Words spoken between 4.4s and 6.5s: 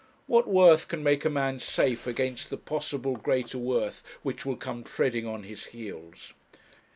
will come treading on his heels?